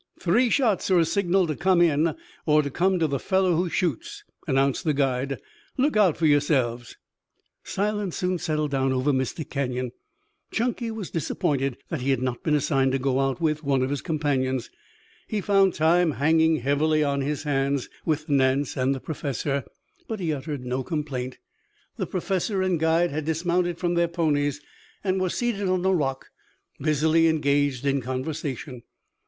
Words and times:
"Three 0.19 0.49
shots 0.49 0.89
are 0.89 0.97
a 0.97 1.05
signal 1.05 1.45
to 1.45 1.55
come 1.55 1.79
in, 1.79 2.15
or 2.47 2.63
to 2.63 2.71
come 2.71 2.97
to 2.97 3.05
the 3.05 3.19
fellow 3.19 3.55
who 3.55 3.69
shoots," 3.69 4.23
announced 4.47 4.83
the 4.83 4.95
guide. 4.95 5.39
"Look 5.77 5.95
out 5.95 6.17
for 6.17 6.25
yourselves." 6.25 6.97
Silence 7.63 8.17
soon 8.17 8.39
settled 8.39 8.71
down 8.71 8.93
over 8.93 9.13
Mystic 9.13 9.51
Canyon. 9.51 9.91
Chunky 10.49 10.89
was 10.89 11.11
disappointed 11.11 11.77
that 11.89 12.01
he 12.01 12.09
had 12.09 12.23
not 12.23 12.41
been 12.41 12.55
assigned 12.55 12.93
to 12.93 12.97
go 12.97 13.19
out 13.19 13.39
with 13.39 13.63
one 13.63 13.83
of 13.83 13.91
his 13.91 14.01
companions, 14.01 14.71
he 15.27 15.39
found 15.39 15.75
time 15.75 16.13
hanging 16.13 16.55
heavily 16.61 17.03
on 17.03 17.21
his 17.21 17.43
hands 17.43 17.87
with 18.03 18.27
Nance 18.27 18.75
and 18.75 18.95
the 18.95 18.99
Professor, 18.99 19.63
but 20.07 20.19
he 20.19 20.33
uttered 20.33 20.65
no 20.65 20.81
complaint. 20.81 21.37
The 21.97 22.07
Professor 22.07 22.63
and 22.63 22.79
guide 22.79 23.11
had 23.11 23.23
dismounted 23.25 23.77
from 23.77 23.93
their 23.93 24.07
ponies 24.07 24.61
and 25.03 25.21
were 25.21 25.29
seated 25.29 25.69
on 25.69 25.85
a 25.85 25.93
rock 25.93 26.31
busily 26.79 27.27
engaged 27.27 27.85
in 27.85 28.01
conversation. 28.01 28.81